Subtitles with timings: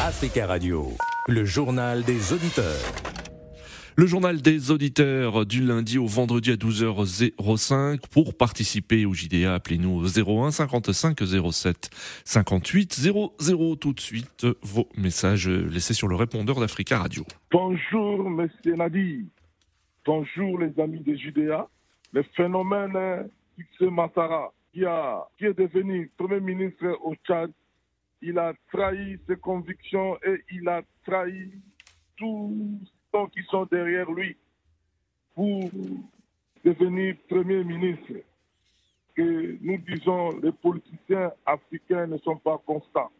[0.00, 0.88] Africa Radio,
[1.28, 2.92] le journal des auditeurs.
[3.96, 8.00] Le journal des auditeurs du lundi au vendredi à 12h05.
[8.10, 11.18] Pour participer au JDA, appelez-nous au 01 55
[11.52, 11.90] 07
[12.24, 12.92] 58
[13.38, 13.76] 00.
[13.76, 17.24] Tout de suite, vos messages laissés sur le répondeur d'Africa Radio.
[17.52, 19.26] Bonjour, monsieur Nadi.
[20.04, 21.68] Bonjour, les amis des JDA.
[22.12, 27.50] Le phénomène Succès Massara, qui, a, qui est devenu Premier ministre au Tchad,
[28.24, 31.52] il a trahi ses convictions et il a trahi
[32.16, 32.80] tous
[33.12, 34.36] ceux qui sont derrière lui
[35.34, 35.70] pour
[36.64, 38.14] devenir Premier ministre.
[39.14, 43.12] Que nous disons, les politiciens africains ne sont pas constants.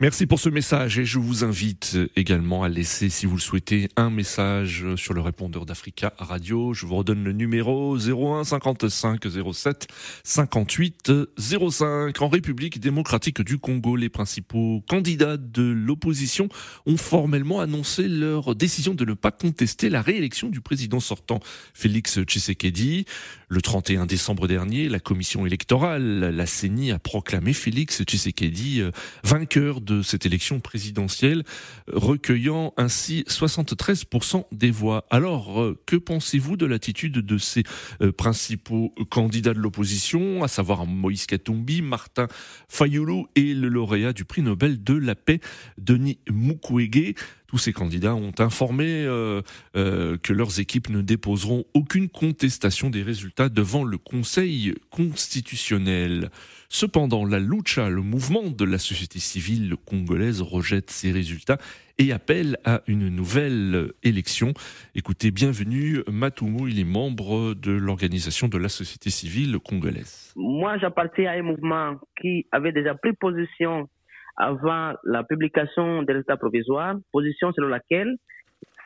[0.00, 3.88] Merci pour ce message et je vous invite également à laisser, si vous le souhaitez,
[3.96, 6.72] un message sur le répondeur d'Africa Radio.
[6.72, 9.20] Je vous redonne le numéro 01 55
[9.52, 9.88] 07
[10.24, 12.22] 58 05.
[12.22, 16.48] En République démocratique du Congo, les principaux candidats de l'opposition
[16.86, 21.40] ont formellement annoncé leur décision de ne pas contester la réélection du président sortant
[21.74, 23.04] Félix Tshisekedi.
[23.52, 28.92] Le 31 décembre dernier, la commission électorale, la CENI, a proclamé Félix Tshisekedi euh,
[29.24, 31.44] vainqueur de cette élection présidentielle,
[31.86, 35.04] recueillant ainsi 73% des voix.
[35.10, 37.64] Alors, euh, que pensez-vous de l'attitude de ces
[38.00, 42.28] euh, principaux candidats de l'opposition, à savoir Moïse Katumbi, Martin
[42.70, 45.40] Fayoulou et le lauréat du prix Nobel de la paix,
[45.76, 47.16] Denis Mukwege?
[47.52, 49.42] Tous ces candidats ont informé euh,
[49.74, 56.30] que leurs équipes ne déposeront aucune contestation des résultats devant le Conseil constitutionnel.
[56.70, 61.58] Cependant, la lucha, le mouvement de la société civile congolaise, rejette ces résultats
[61.98, 64.54] et appelle à une nouvelle élection.
[64.94, 70.32] Écoutez, bienvenue Matoumou, il est membre de l'organisation de la société civile congolaise.
[70.36, 73.90] Moi, j'appartiens à un mouvement qui avait déjà pris position
[74.36, 78.16] avant la publication des résultats provisoires, position selon laquelle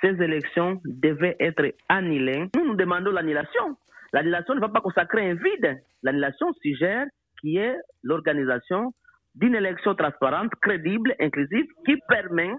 [0.03, 2.49] ces élections devaient être annulées.
[2.57, 3.77] Nous nous demandons l'annulation.
[4.13, 5.81] L'annulation ne va pas consacrer un vide.
[6.03, 7.07] L'annulation suggère
[7.41, 8.93] qui est l'organisation
[9.35, 12.53] d'une élection transparente, crédible, inclusive, qui permet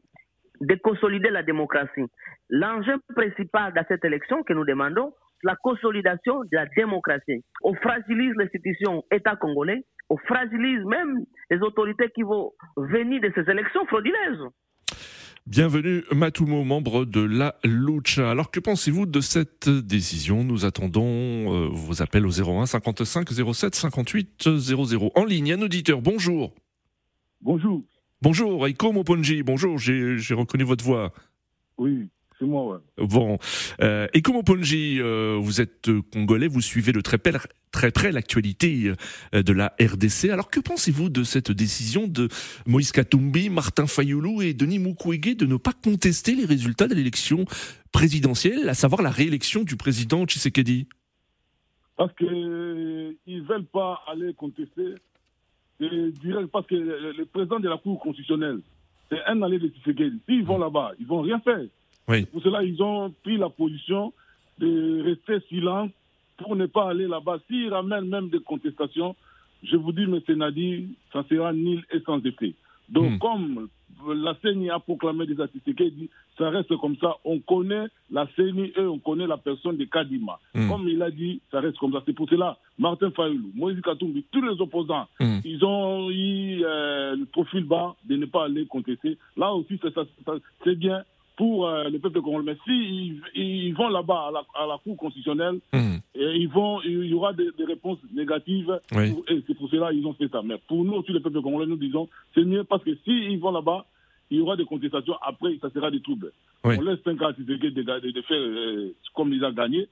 [0.61, 2.05] de consolider la démocratie.
[2.49, 5.13] L'enjeu principal de cette élection que nous demandons,
[5.43, 7.43] la consolidation de la démocratie.
[7.63, 13.49] On fragilise l'institution État congolais, on fragilise même les autorités qui vont venir de ces
[13.51, 14.49] élections frauduleuses.
[15.45, 18.29] Bienvenue Matoumo, membre de la Lucha.
[18.29, 20.43] Alors que pensez-vous de cette décision?
[20.43, 25.11] Nous attendons euh, vos appels au 01 55 07 58 00.
[25.15, 26.53] En ligne, un auditeur, bonjour.
[27.39, 27.83] Bonjour.
[28.21, 31.13] Bonjour, Aiko Moponji, bonjour, j'ai reconnu votre voix.
[31.77, 32.09] Oui,
[32.39, 33.05] c'est moi, ouais.
[33.05, 33.37] Bon,
[33.81, 37.17] euh, Aiko Moponji, euh, vous êtes congolais, vous suivez de très,
[37.71, 38.93] très près l'actualité
[39.33, 40.29] euh, de la RDC.
[40.29, 42.27] Alors que pensez-vous de cette décision de
[42.65, 47.45] Moïse Katumbi, Martin Fayoulou et Denis Mukwege de ne pas contester les résultats de l'élection
[47.91, 50.87] présidentielle, à savoir la réélection du président Tshisekedi?
[51.95, 54.93] Parce qu'ils ne veulent pas aller contester
[55.79, 58.59] direct parce que le président de la Cour constitutionnelle,
[59.09, 60.19] c'est un allié de Tshisekedi.
[60.27, 61.65] S'ils vont là-bas, ils vont rien faire.
[62.07, 64.13] Pour cela, ils ont pris la position
[64.59, 65.89] de rester silents
[66.37, 67.39] pour ne pas aller là-bas.
[67.47, 69.15] S'ils ramènent même des contestations,
[69.63, 70.19] je vous dis, M.
[70.37, 72.53] Nadi, ça sera nul et sans effet.
[72.89, 73.17] Donc, hmm.
[73.17, 73.67] comme
[74.07, 77.15] la CENI a proclamé des activités, dit ça reste comme ça.
[77.25, 80.39] On connaît la CENI et on connaît la personne de Kadima.
[80.53, 80.69] Hmm.
[80.69, 82.01] Comme il a dit, ça reste comme ça.
[82.05, 85.39] C'est pour cela, Martin Fayoulou, Moïse Katumbi, tous les opposants, hmm.
[85.43, 89.17] ils ont eu euh, le profil bas de ne pas aller contester.
[89.35, 89.79] Là aussi,
[90.63, 91.03] c'est bien
[91.37, 92.53] pour euh, le peuple congolais.
[92.53, 97.31] Mais s'ils ils vont là-bas à la, Cour constitutionnelle, et ils vont, il y aura
[97.31, 98.79] des, réponses négatives.
[98.93, 100.41] et c'est pour cela qu'ils ont fait ça.
[100.43, 103.51] Mais pour nous, aussi, le peuple congolais, nous disons, c'est mieux parce que s'ils vont
[103.51, 103.85] là-bas,
[104.29, 105.15] il y aura des contestations.
[105.21, 106.33] Après, ça sera des troubles.
[106.63, 109.87] On laisse 5 ans de, de, de faire euh, comme ils ont gagné.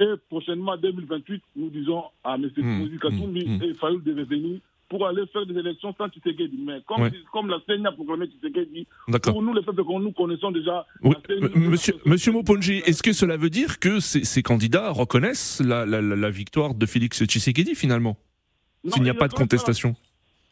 [0.00, 2.50] Et prochainement, 2028, nous disons à M.
[2.56, 6.58] Mmh, mmh, et Fayoul de revenir pour aller faire des élections sans Tshisekedi.
[6.66, 8.86] Mais comme, comme la CENI a proclamé Tshisekedi,
[9.22, 10.84] pour nous, les peuples que nous connaissons déjà...
[11.54, 16.02] monsieur, monsieur Moponji, est-ce que cela veut dire que ces, ces candidats reconnaissent la, la,
[16.02, 18.16] la, victoire de Félix Tshisekedi, finalement?
[18.88, 19.94] S'il n'y a pas de contestation.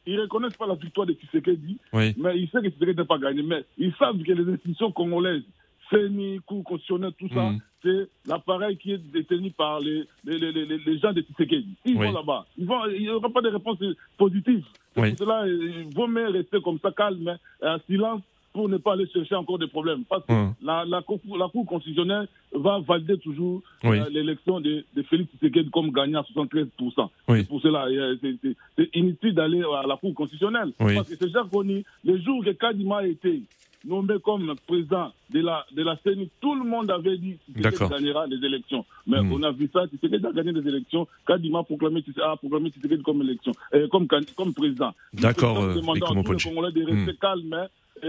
[0.06, 3.18] Ils ne reconnaissent pas la victoire de Tshisekedi, mais ils savent que Tshisekedi n'a pas
[3.18, 3.42] gagné.
[3.42, 5.42] Mais ils savent que les institutions congolaises
[5.90, 7.60] CENI, Cour constitutionnelle, tout ça, mm.
[7.82, 11.74] c'est l'appareil qui est détenu par les, les, les, les gens de Tshisekedi.
[11.84, 12.46] Ils vont là-bas.
[12.56, 12.66] il
[13.00, 13.78] n'y aura pas de réponse
[14.16, 14.64] positive.
[14.94, 18.20] Pour cela, il vaut mieux rester comme ça, calme, en silence,
[18.52, 20.02] pour ne pas aller chercher encore des problèmes.
[20.08, 20.54] Parce que Hum.
[20.62, 24.00] la, la, Cour- la Cour constitutionnelle va valider toujours Oui.
[24.00, 27.08] euh, l'élection de, de Félix Tshisekedi comme gagnant à 73%.
[27.28, 27.40] Oui.
[27.40, 30.72] C'est pour cela, euh, c'est- inutile d'aller à la Cour constitutionnelle.
[30.80, 30.96] Oui.
[30.96, 33.42] Parce que c'est déjà connu, le jour que Kadima a été
[33.84, 38.26] nommé comme président de la, de la CENI, tout le monde avait dit qu'il gagnera
[38.26, 38.84] les élections.
[39.06, 39.32] Mais Hmm.
[39.32, 43.02] on a vu ça, Tshisekedi a gagné les élections, Kadima a proclamé, a proclamé Tshisekedi
[43.02, 44.92] comme, élection, euh, comme, comme président.
[45.12, 46.00] D'accord, euh, tous les.
[46.00, 47.66] Congolais de rester calmes hein,
[48.02, 48.06] et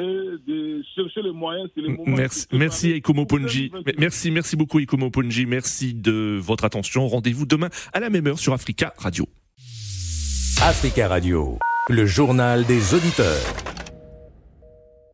[0.48, 1.70] de chercher les moyens.
[2.06, 3.70] Merci, merci préparer Ikomo pour Ponji.
[3.70, 4.00] 2022.
[4.00, 5.46] Merci, merci beaucoup Ikomo Ponji.
[5.46, 7.08] Merci de votre attention.
[7.08, 9.28] Rendez-vous demain à la même heure sur Africa Radio.
[10.62, 11.58] Africa Radio,
[11.90, 13.69] le journal des auditeurs.